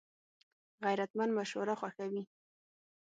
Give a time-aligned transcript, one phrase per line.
[0.83, 2.23] غیرتمند مشوره خوښوي